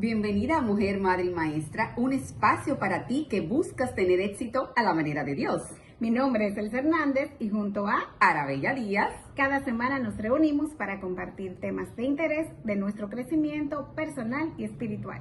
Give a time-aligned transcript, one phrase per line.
[0.00, 4.84] Bienvenida a Mujer, Madre y Maestra, un espacio para ti que buscas tener éxito a
[4.84, 5.62] la manera de Dios.
[5.98, 11.00] Mi nombre es Elsa Hernández y junto a Arabella Díaz, cada semana nos reunimos para
[11.00, 15.20] compartir temas de interés de nuestro crecimiento personal y espiritual.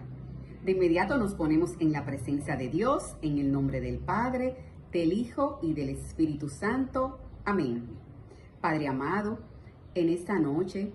[0.64, 4.58] De inmediato nos ponemos en la presencia de Dios, en el nombre del Padre,
[4.92, 7.18] del Hijo y del Espíritu Santo.
[7.46, 7.84] Amén.
[8.62, 9.40] Padre amado,
[9.96, 10.94] en esta noche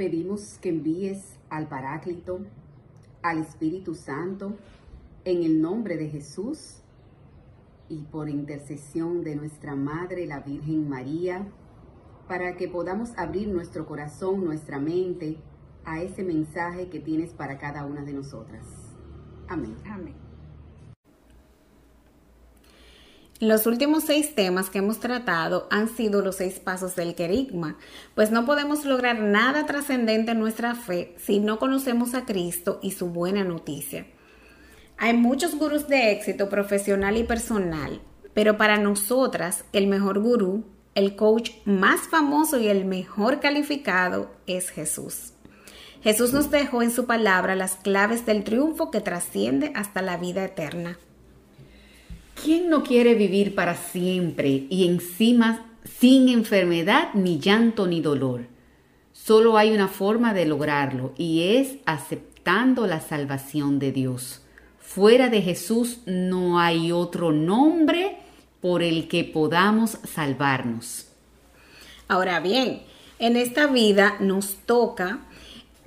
[0.00, 2.40] pedimos que envíes al Paráclito,
[3.20, 4.56] al Espíritu Santo,
[5.26, 6.80] en el nombre de Jesús
[7.90, 11.46] y por intercesión de nuestra Madre, la Virgen María,
[12.28, 15.36] para que podamos abrir nuestro corazón, nuestra mente
[15.84, 18.64] a ese mensaje que tienes para cada una de nosotras.
[19.48, 19.76] Amén.
[19.84, 20.29] Amén.
[23.40, 27.78] Los últimos seis temas que hemos tratado han sido los seis pasos del querigma,
[28.14, 32.90] pues no podemos lograr nada trascendente en nuestra fe si no conocemos a Cristo y
[32.90, 34.06] su buena noticia.
[34.98, 38.02] Hay muchos gurús de éxito profesional y personal,
[38.34, 44.68] pero para nosotras el mejor gurú, el coach más famoso y el mejor calificado es
[44.68, 45.32] Jesús.
[46.02, 50.44] Jesús nos dejó en su palabra las claves del triunfo que trasciende hasta la vida
[50.44, 50.98] eterna.
[52.42, 58.46] ¿Quién no quiere vivir para siempre y encima sin enfermedad, ni llanto, ni dolor?
[59.12, 64.40] Solo hay una forma de lograrlo y es aceptando la salvación de Dios.
[64.78, 68.16] Fuera de Jesús no hay otro nombre
[68.62, 71.08] por el que podamos salvarnos.
[72.08, 72.82] Ahora bien,
[73.18, 75.26] en esta vida nos toca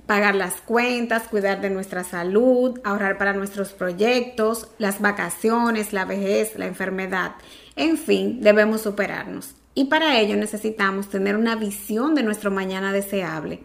[0.06, 6.56] pagar las cuentas, cuidar de nuestra salud, ahorrar para nuestros proyectos, las vacaciones, la vejez,
[6.56, 7.32] la enfermedad.
[7.76, 9.54] En fin, debemos superarnos.
[9.74, 13.62] Y para ello necesitamos tener una visión de nuestro mañana deseable,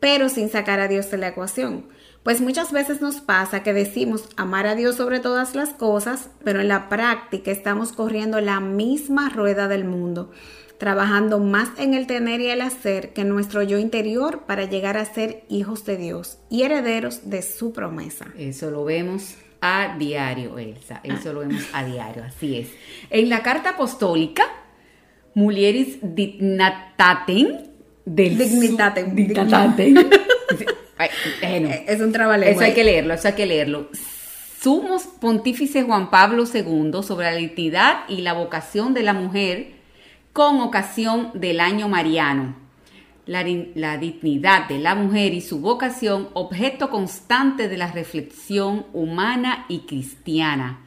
[0.00, 1.86] pero sin sacar a Dios de la ecuación.
[2.24, 6.62] Pues muchas veces nos pasa que decimos amar a Dios sobre todas las cosas, pero
[6.62, 10.30] en la práctica estamos corriendo la misma rueda del mundo
[10.78, 14.96] trabajando más en el tener y el hacer que en nuestro yo interior para llegar
[14.96, 18.26] a ser hijos de Dios y herederos de su promesa.
[18.38, 21.00] Eso lo vemos a diario, Elsa.
[21.02, 22.68] Eso lo vemos a diario, así es.
[23.10, 24.44] En la carta apostólica,
[25.34, 27.58] Mulieris Dignitatem,
[28.04, 29.14] del Dignitatem.
[29.14, 29.96] Dignitatem.
[31.86, 32.42] es un trabajo.
[32.42, 33.88] Eso hay que leerlo, eso hay que leerlo.
[34.60, 39.73] Sumos Pontífice Juan Pablo II sobre la dignidad y la vocación de la mujer
[40.34, 42.56] con ocasión del año mariano.
[43.24, 49.86] La, dignidad de la mujer y su vocación, objeto constante de la reflexión humana y
[49.86, 50.80] cristiana,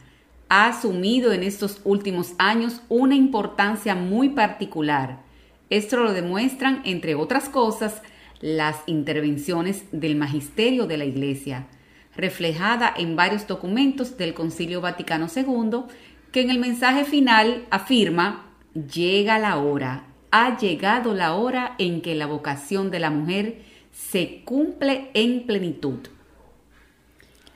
[0.50, 5.22] ha asumido en estos últimos años una importancia muy particular.
[5.70, 8.02] Esto lo demuestran, entre otras cosas,
[8.42, 11.66] las intervenciones del magisterio de la Iglesia,
[12.14, 15.84] reflejada en varios documentos del Concilio Vaticano II,
[16.32, 18.47] que en el mensaje final afirma
[18.86, 23.62] llega la hora, ha llegado la hora en que la vocación de la mujer
[23.92, 25.98] se cumple en plenitud.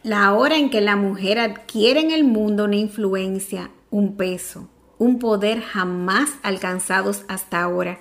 [0.02, 4.68] La hora en que la mujer adquiere en el mundo una influencia, un peso,
[4.98, 8.00] un poder jamás alcanzados hasta ahora.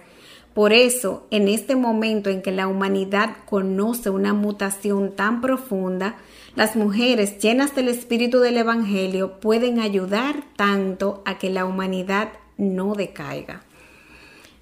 [0.53, 6.17] Por eso, en este momento en que la humanidad conoce una mutación tan profunda,
[6.55, 12.29] las mujeres llenas del espíritu del Evangelio pueden ayudar tanto a que la humanidad
[12.61, 13.63] no decaiga.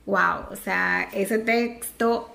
[0.05, 2.33] Wow, o sea, ese texto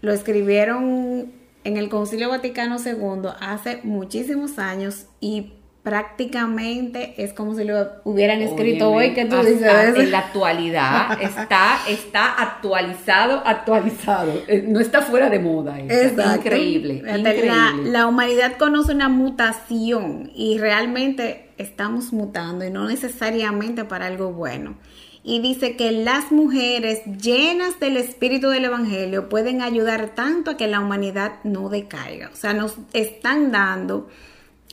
[0.00, 1.32] lo escribieron
[1.62, 5.52] en el Concilio Vaticano II hace muchísimos años y
[5.84, 11.78] prácticamente es como si lo hubieran escrito hoy que tú dices en la actualidad está
[11.86, 14.32] está actualizado actualizado.
[14.48, 17.52] Eh, no está fuera de moda es increíble, increíble.
[17.84, 24.76] la, humanidad conoce una mutación y realmente estamos mutando y no necesariamente para algo bueno.
[25.22, 30.66] Y dice que las mujeres llenas del espíritu del evangelio pueden ayudar tanto a que
[30.66, 32.30] la humanidad no decaiga.
[32.32, 34.08] O sea nos están dando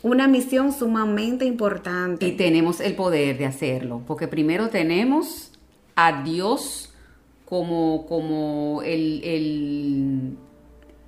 [0.04, 2.28] una misión sumamente importante.
[2.28, 5.52] Y tenemos el poder de hacerlo, porque primero tenemos
[5.96, 6.94] a Dios
[7.46, 10.38] como, como el, el,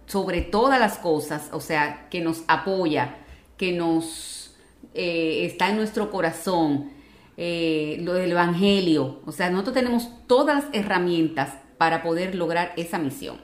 [0.06, 3.18] sobre todas las cosas, o sea, que nos apoya,
[3.58, 4.56] que nos
[4.94, 6.92] eh, está en nuestro corazón,
[7.38, 13.00] eh, lo del Evangelio, o sea, nosotros tenemos todas las herramientas para poder lograr esa
[13.00, 13.38] misión.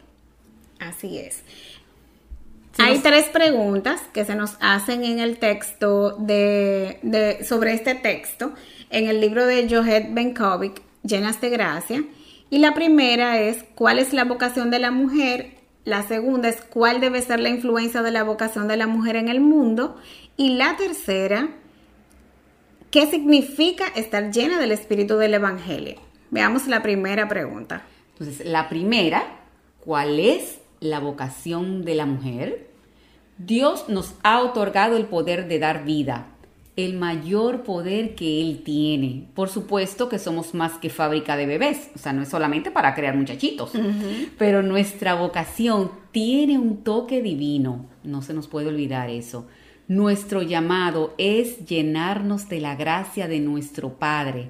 [0.80, 1.44] Así es.
[2.78, 8.54] Hay tres preguntas que se nos hacen en el texto de, sobre este texto
[8.90, 12.04] en el libro de Johet Benkovic, Llenas de Gracia.
[12.50, 15.58] Y la primera es, ¿cuál es la vocación de la mujer?
[15.86, 19.28] La segunda es cuál debe ser la influencia de la vocación de la mujer en
[19.28, 19.98] el mundo.
[20.38, 21.50] Y la tercera,
[22.92, 25.96] ¿qué significa estar llena del espíritu del Evangelio?
[26.32, 27.84] Veamos la primera pregunta.
[28.14, 29.24] Entonces, la primera,
[29.80, 32.70] ¿cuál es la vocación de la mujer?
[33.38, 36.28] Dios nos ha otorgado el poder de dar vida,
[36.76, 39.28] el mayor poder que Él tiene.
[39.34, 42.96] Por supuesto que somos más que fábrica de bebés, o sea, no es solamente para
[42.96, 43.72] crear muchachitos,
[44.38, 49.48] pero nuestra vocación tiene un toque divino, no se nos puede olvidar eso.
[49.88, 54.50] Nuestro llamado es llenarnos de la gracia de nuestro Padre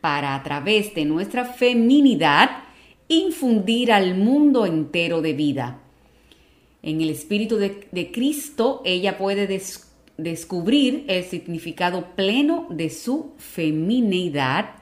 [0.00, 2.50] para a través de nuestra feminidad
[3.08, 5.80] infundir al mundo entero de vida.
[6.82, 9.46] En el Espíritu de, Cristo ella puede
[10.16, 14.76] descubrir el significado pleno de su feminidad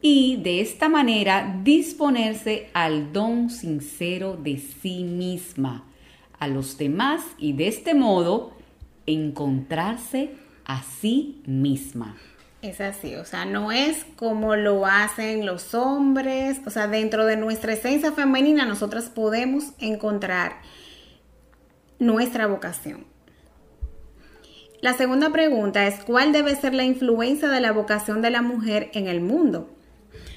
[0.00, 5.84] y de esta manera disponerse al don sincero de sí misma,
[6.38, 8.52] a los demás y de este modo
[9.06, 10.30] encontrarse
[10.64, 12.16] a sí misma.
[12.60, 17.36] Es así, o sea, no es como lo hacen los hombres, o sea, dentro de
[17.36, 20.56] nuestra esencia femenina nosotras podemos encontrar
[22.00, 23.06] nuestra vocación.
[24.80, 28.90] La segunda pregunta es, ¿cuál debe ser la influencia de la vocación de la mujer
[28.92, 29.70] en el mundo?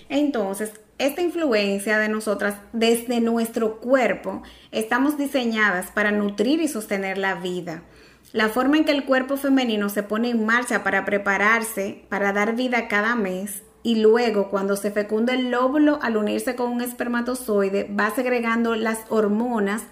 [0.07, 7.33] Entonces, esta influencia de nosotras desde nuestro cuerpo, estamos diseñadas para nutrir y sostener la
[7.33, 7.81] vida
[8.33, 12.55] la forma en que el cuerpo femenino se pone en marcha para prepararse para dar
[12.55, 17.83] vida cada mes y luego cuando se fecunda el lóbulo al unirse con un espermatozoide
[17.83, 19.83] va segregando las hormonas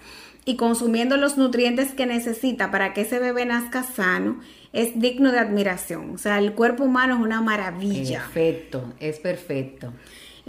[0.44, 4.40] y consumiendo los nutrientes que necesita para que ese bebé nazca sano
[4.72, 6.14] es digno de admiración.
[6.14, 8.20] O sea, el cuerpo humano es una maravilla.
[8.20, 9.92] Perfecto, es perfecto.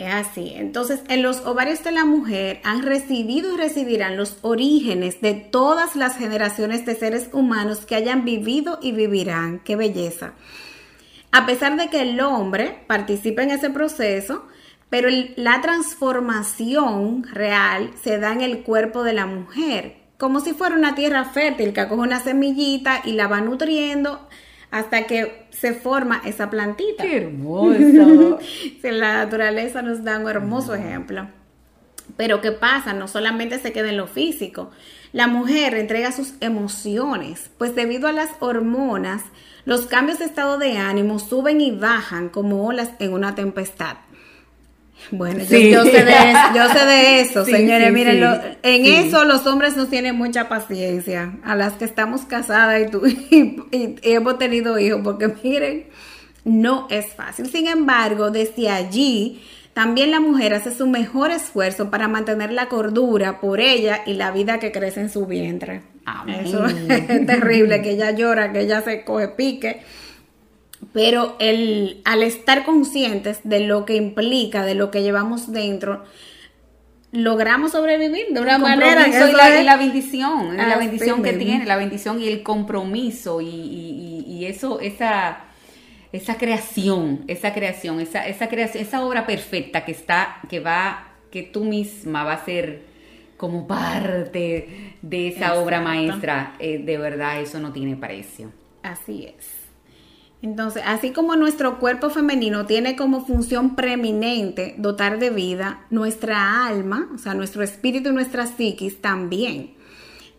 [0.01, 0.53] Es así.
[0.55, 5.95] Entonces, en los ovarios de la mujer han residido y residirán los orígenes de todas
[5.95, 9.59] las generaciones de seres humanos que hayan vivido y vivirán.
[9.59, 10.33] ¡Qué belleza!
[11.31, 14.47] A pesar de que el hombre participa en ese proceso,
[14.89, 20.75] pero la transformación real se da en el cuerpo de la mujer, como si fuera
[20.75, 24.27] una tierra fértil que acoge una semillita y la va nutriendo
[24.71, 27.03] hasta que se forma esa plantita.
[27.03, 28.39] ¡Qué hermoso!
[28.83, 31.27] la naturaleza nos da un hermoso ejemplo.
[32.17, 32.93] Pero ¿qué pasa?
[32.93, 34.71] No solamente se queda en lo físico.
[35.13, 39.23] La mujer entrega sus emociones, pues debido a las hormonas,
[39.65, 43.97] los cambios de estado de ánimo suben y bajan como olas en una tempestad.
[45.09, 47.91] Bueno, yo, sé de eso, señores.
[47.91, 48.23] Miren,
[48.63, 51.33] en eso los hombres no tienen mucha paciencia.
[51.43, 53.05] A las que estamos casadas y, tú,
[53.71, 55.85] y, hemos tenido hijos, porque miren,
[56.43, 57.47] no es fácil.
[57.47, 59.41] Sin embargo, desde allí,
[59.73, 64.31] también la mujer hace su mejor esfuerzo para mantener la cordura por ella y la
[64.31, 65.81] vida que crece en su vientre.
[66.27, 69.81] Eso es terrible, que ella llora, que ella se coge pique
[70.93, 76.03] pero el, al estar conscientes de lo que implica, de lo que llevamos dentro,
[77.11, 82.21] logramos sobrevivir de una manera y la, la, bendición, la bendición que tiene, la bendición
[82.21, 83.47] y el compromiso y,
[84.27, 85.39] y, eso, esa,
[86.11, 91.43] esa creación, esa creación, esa, esa creación, esa obra perfecta que está, que va, que
[91.43, 92.89] tú misma va a ser
[93.37, 98.51] como parte de esa obra maestra, eh, de verdad eso no tiene precio.
[98.83, 99.60] Así es.
[100.41, 107.09] Entonces, así como nuestro cuerpo femenino tiene como función preeminente dotar de vida, nuestra alma,
[107.13, 109.75] o sea, nuestro espíritu y nuestra psiquis también.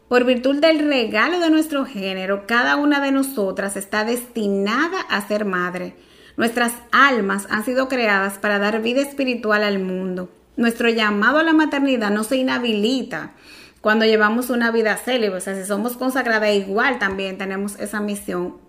[0.09, 5.45] Por virtud del regalo de nuestro género, cada una de nosotras está destinada a ser
[5.45, 5.95] madre.
[6.37, 10.31] Nuestras almas han sido creadas para dar vida espiritual al mundo.
[10.57, 13.33] Nuestro llamado a la maternidad no se inhabilita
[13.81, 18.62] cuando llevamos una vida célebre, o sea, si somos consagradas igual también tenemos esa misión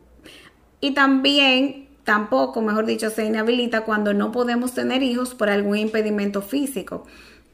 [0.83, 6.41] y también tampoco, mejor dicho, se inhabilita cuando no podemos tener hijos por algún impedimento
[6.41, 7.05] físico.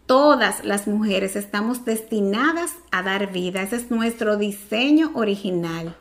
[0.08, 3.62] Todas las mujeres estamos destinadas a dar vida.
[3.62, 5.96] Ese es nuestro diseño original.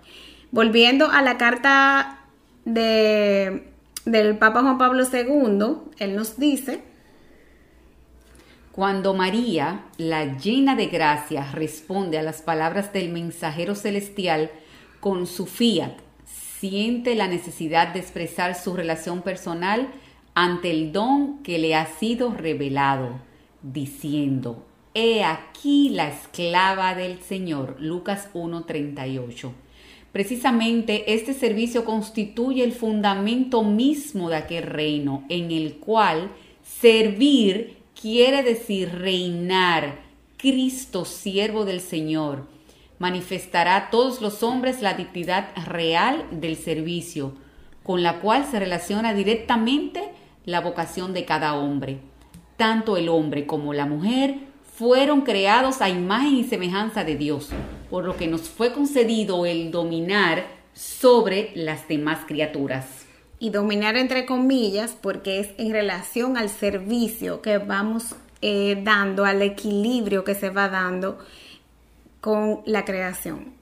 [0.52, 2.20] Volviendo a la carta
[2.64, 3.68] de,
[4.06, 6.80] del Papa Juan Pablo II, él nos dice,
[8.72, 14.50] cuando María, la llena de gracia, responde a las palabras del mensajero celestial
[15.00, 16.07] con su fiat,
[16.58, 19.88] siente la necesidad de expresar su relación personal
[20.34, 23.20] ante el don que le ha sido revelado,
[23.62, 27.76] diciendo, He aquí la esclava del Señor.
[27.78, 29.52] Lucas 1:38.
[30.12, 36.30] Precisamente este servicio constituye el fundamento mismo de aquel reino, en el cual
[36.62, 40.00] servir quiere decir reinar
[40.36, 42.46] Cristo, siervo del Señor,
[42.98, 47.34] manifestará a todos los hombres la dignidad real del servicio,
[47.82, 50.10] con la cual se relaciona directamente
[50.44, 51.98] la vocación de cada hombre.
[52.56, 54.36] Tanto el hombre como la mujer
[54.74, 57.50] fueron creados a imagen y semejanza de Dios,
[57.90, 63.06] por lo que nos fue concedido el dominar sobre las demás criaturas.
[63.40, 69.42] Y dominar entre comillas porque es en relación al servicio que vamos eh, dando, al
[69.42, 71.18] equilibrio que se va dando
[72.20, 73.58] con la creación.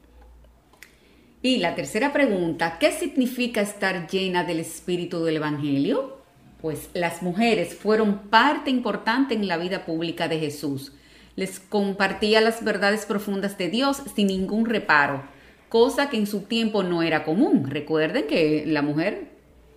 [1.42, 6.16] Y la tercera pregunta, ¿qué significa estar llena del espíritu del Evangelio?
[6.60, 10.92] Pues las mujeres fueron parte importante en la vida pública de Jesús.
[11.36, 15.22] Les compartía las verdades profundas de Dios sin ningún reparo,
[15.68, 17.70] cosa que en su tiempo no era común.
[17.70, 19.28] Recuerden que la mujer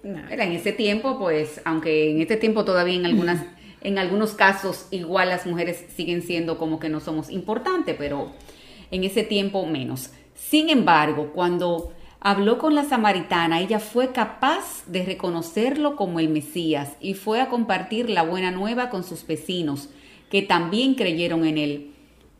[0.03, 3.45] era en ese tiempo, pues, aunque en este tiempo todavía en algunas,
[3.81, 8.31] en algunos casos igual las mujeres siguen siendo como que no somos importantes, pero
[8.91, 10.11] en ese tiempo menos.
[10.35, 16.93] Sin embargo, cuando habló con la samaritana, ella fue capaz de reconocerlo como el Mesías
[16.99, 19.89] y fue a compartir la buena nueva con sus vecinos,
[20.29, 21.91] que también creyeron en él.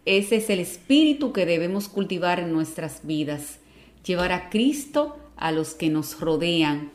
[0.05, 3.59] Ese es el espíritu que debemos cultivar en nuestras vidas,
[4.05, 6.91] llevar a Cristo a los que nos rodean,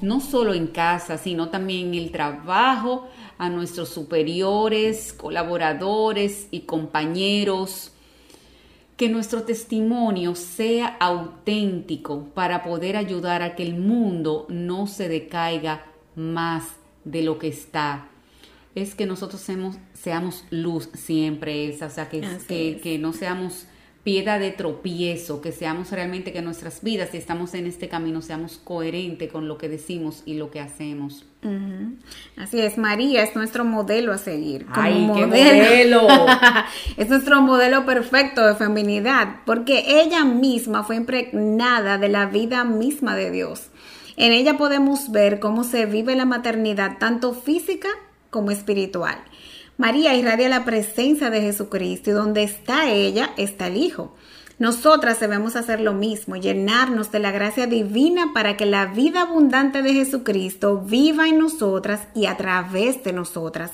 [0.00, 3.08] no solo en casa, sino también en el trabajo,
[3.38, 7.92] a nuestros superiores, colaboradores y compañeros,
[8.96, 15.84] que nuestro testimonio sea auténtico para poder ayudar a que el mundo no se decaiga
[16.14, 16.64] más
[17.04, 18.08] de lo que está.
[18.74, 23.66] Es que nosotros seamos, seamos luz siempre, esa, o sea, que, que, que no seamos
[24.06, 28.56] piedra de tropiezo, que seamos realmente que nuestras vidas, si estamos en este camino, seamos
[28.56, 31.24] coherentes con lo que decimos y lo que hacemos.
[32.36, 34.64] Así es, María es nuestro modelo a seguir.
[34.66, 36.02] Como ¡Ay, modelo.
[36.02, 36.26] modelo!
[36.96, 43.16] es nuestro modelo perfecto de feminidad, porque ella misma fue impregnada de la vida misma
[43.16, 43.70] de Dios.
[44.16, 47.88] En ella podemos ver cómo se vive la maternidad, tanto física
[48.30, 49.18] como espiritual.
[49.76, 54.14] María irradia la presencia de Jesucristo y donde está ella está el Hijo.
[54.58, 59.82] Nosotras debemos hacer lo mismo, llenarnos de la gracia divina para que la vida abundante
[59.82, 63.70] de Jesucristo viva en nosotras y a través de nosotras.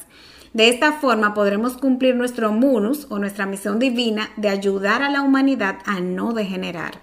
[0.52, 5.22] De esta forma podremos cumplir nuestro munus o nuestra misión divina de ayudar a la
[5.22, 7.00] humanidad a no degenerar.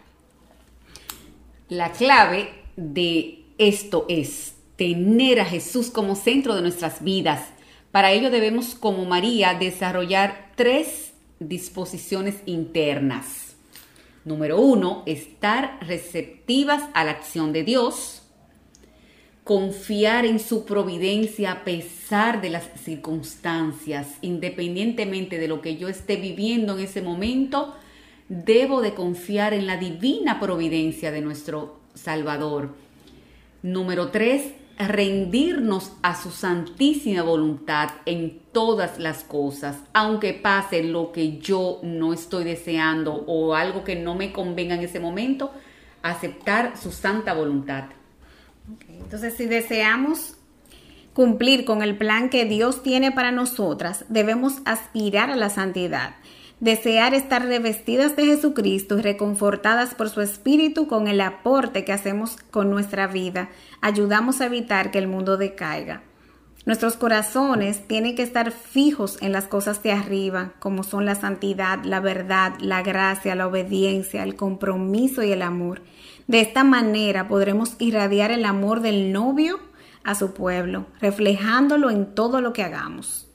[1.69, 7.41] La clave de esto es tener a Jesús como centro de nuestras vidas
[7.91, 13.55] para ello debemos, como María, desarrollar tres disposiciones internas.
[14.25, 18.21] Número uno, estar receptivas a la acción de Dios,
[19.43, 26.17] confiar en su providencia a pesar de las circunstancias, independientemente de lo que yo esté
[26.17, 27.73] viviendo en ese momento,
[28.27, 32.75] debo de confiar en la divina providencia de nuestro Salvador.
[33.63, 41.37] Número tres, rendirnos a su santísima voluntad en todas las cosas, aunque pase lo que
[41.39, 45.51] yo no estoy deseando o algo que no me convenga en ese momento,
[46.01, 47.85] aceptar su santa voluntad.
[48.87, 50.35] Entonces, si deseamos
[51.13, 56.15] cumplir con el plan que Dios tiene para nosotras, debemos aspirar a la santidad
[56.59, 62.37] desear estar revestidas de Jesucristo y reconfortadas por su Espíritu con el aporte que hacemos
[62.51, 63.49] con nuestra vida,
[63.81, 66.03] ayudamos a evitar que el mundo decaiga.
[66.65, 71.83] Nuestros corazones tienen que estar fijos en las cosas de arriba, como son la santidad,
[71.83, 75.81] la verdad, la gracia, la obediencia, el compromiso y el amor.
[76.27, 79.59] De esta manera podremos irradiar el amor del novio
[80.03, 83.28] a su pueblo, reflejándolo en todo lo que hagamos.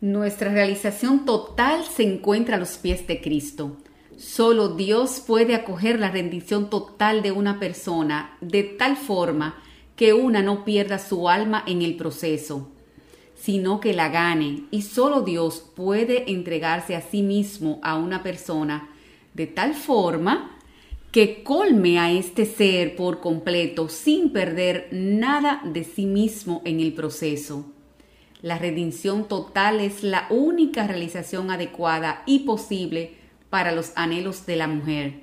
[0.00, 3.78] Nuestra realización total se encuentra a los pies de Cristo.
[4.16, 9.60] Solo Dios puede acoger la rendición total de una persona de tal forma
[9.96, 12.70] que una no pierda su alma en el proceso,
[13.34, 14.66] sino que la gane.
[14.70, 18.90] Y solo Dios puede entregarse a sí mismo a una persona
[19.34, 20.60] de tal forma
[21.10, 26.92] que colme a este ser por completo sin perder nada de sí mismo en el
[26.92, 27.72] proceso.
[28.40, 33.14] La redención total es la única realización adecuada y posible
[33.50, 35.20] para los anhelos de la mujer.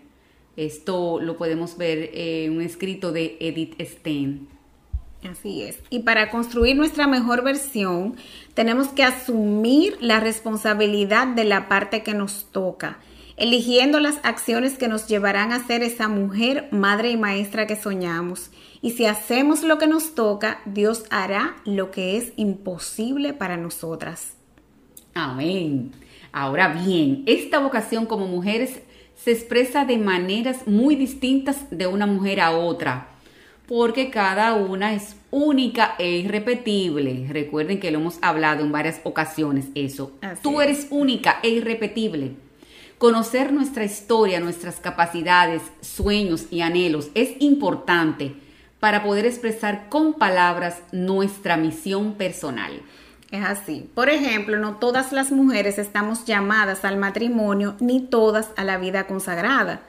[0.57, 4.48] Esto lo podemos ver en un escrito de Edith Stein.
[5.29, 5.79] Así es.
[5.89, 8.15] Y para construir nuestra mejor versión,
[8.53, 13.00] tenemos que asumir la responsabilidad de la parte que nos toca
[13.38, 18.50] eligiendo las acciones que nos llevarán a ser esa mujer, madre y maestra que soñamos.
[18.82, 24.36] Y si hacemos lo que nos toca, Dios hará lo que es imposible para nosotras.
[25.13, 25.92] Amén.
[26.32, 28.82] Ahora bien, esta vocación como mujeres
[29.15, 33.08] se expresa de maneras muy distintas de una mujer a otra,
[33.68, 37.27] porque cada una es única e irrepetible.
[37.30, 40.12] Recuerden que lo hemos hablado en varias ocasiones eso.
[40.44, 42.44] Tú eres única e irrepetible.
[42.97, 48.35] Conocer nuestra historia, nuestras capacidades, sueños y anhelos es importante
[48.79, 52.81] para poder expresar con palabras nuestra misión personal.
[53.31, 53.89] Es así.
[53.93, 59.07] Por ejemplo, no todas las mujeres estamos llamadas al matrimonio ni todas a la vida
[59.07, 59.81] consagrada.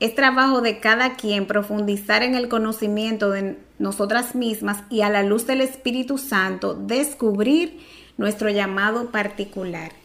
[0.00, 5.22] Es trabajo de cada quien profundizar en el conocimiento de nosotras mismas y a la
[5.22, 7.78] luz del Espíritu Santo descubrir
[8.16, 10.03] nuestro llamado particular.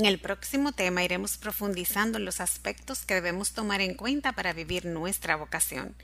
[0.00, 4.54] En el próximo tema iremos profundizando en los aspectos que debemos tomar en cuenta para
[4.54, 5.94] vivir nuestra vocación.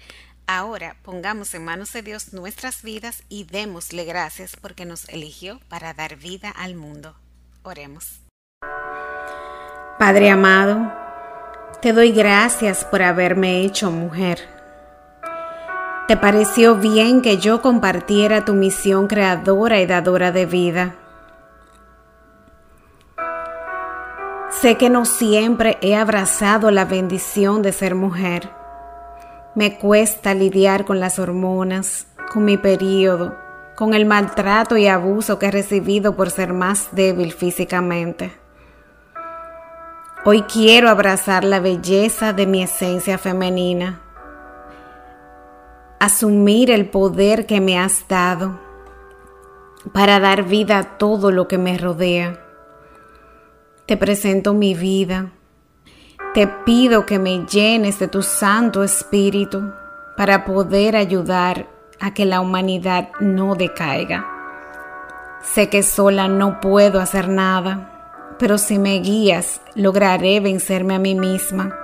[0.46, 5.94] Ahora pongamos en manos de Dios nuestras vidas y démosle gracias porque nos eligió para
[5.94, 7.14] dar vida al mundo.
[7.62, 8.20] Oremos.
[9.98, 10.92] Padre amado,
[11.80, 14.40] te doy gracias por haberme hecho mujer.
[16.06, 20.96] Te pareció bien que yo compartiera tu misión creadora y dadora de vida
[24.60, 28.48] Sé que no siempre he abrazado la bendición de ser mujer.
[29.54, 33.36] Me cuesta lidiar con las hormonas, con mi periodo,
[33.76, 38.32] con el maltrato y abuso que he recibido por ser más débil físicamente.
[40.24, 44.00] Hoy quiero abrazar la belleza de mi esencia femenina,
[46.00, 48.58] asumir el poder que me has dado
[49.92, 52.45] para dar vida a todo lo que me rodea
[53.86, 55.32] te presento mi vida.
[56.34, 59.72] Te pido que me llenes de tu Santo Espíritu
[60.16, 61.68] para poder ayudar
[62.00, 64.26] a que la humanidad no decaiga.
[65.42, 71.14] Sé que sola no puedo hacer nada, pero si me guías lograré vencerme a mí
[71.14, 71.78] misma,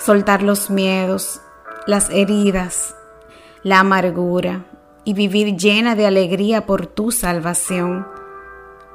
[0.00, 1.42] soltar los miedos,
[1.86, 2.96] las heridas,
[3.62, 4.64] la amargura
[5.04, 8.15] y vivir llena de alegría por tu salvación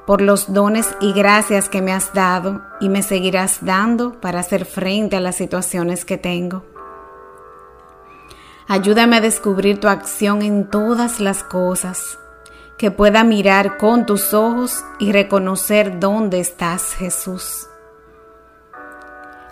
[0.05, 4.65] por los dones y gracias que me has dado y me seguirás dando para hacer
[4.65, 6.63] frente a las situaciones que tengo.
[8.67, 12.17] Ayúdame a descubrir tu acción en todas las cosas,
[12.77, 17.67] que pueda mirar con tus ojos y reconocer dónde estás, Jesús.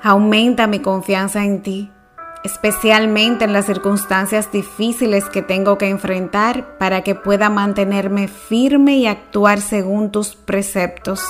[0.01, 1.91] Aumenta mi confianza en ti
[2.43, 9.07] especialmente en las circunstancias difíciles que tengo que enfrentar para que pueda mantenerme firme y
[9.07, 11.21] actuar según tus preceptos.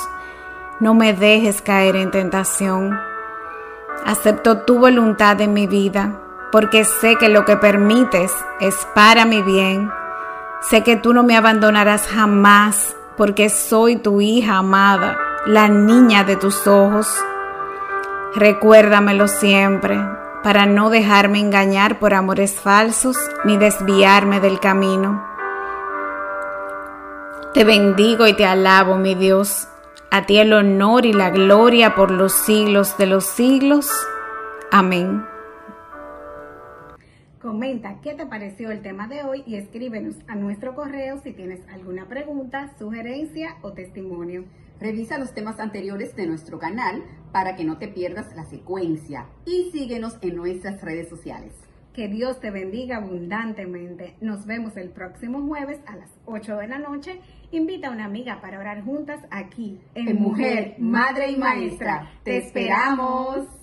[0.80, 2.98] No me dejes caer en tentación.
[4.06, 9.42] Acepto tu voluntad en mi vida, porque sé que lo que permites es para mi
[9.42, 9.92] bien.
[10.62, 16.36] Sé que tú no me abandonarás jamás, porque soy tu hija amada, la niña de
[16.38, 17.08] tus ojos.
[18.36, 20.00] Recuérdamelo siempre
[20.44, 25.24] para no dejarme engañar por amores falsos ni desviarme del camino.
[27.54, 29.68] Te bendigo y te alabo, mi Dios.
[30.12, 33.90] A ti el honor y la gloria por los siglos de los siglos.
[34.72, 35.24] Amén.
[37.42, 41.62] Comenta qué te pareció el tema de hoy y escríbenos a nuestro correo si tienes
[41.70, 44.44] alguna pregunta, sugerencia o testimonio.
[44.80, 49.72] Revisa los temas anteriores de nuestro canal para que no te pierdas la secuencia y
[49.72, 51.54] síguenos en nuestras redes sociales.
[51.94, 54.16] Que Dios te bendiga abundantemente.
[54.22, 57.20] Nos vemos el próximo jueves a las 8 de la noche.
[57.52, 62.10] Invita a una amiga para orar juntas aquí en, Mujer, Madre y Maestra.
[62.24, 63.59] Te esperamos.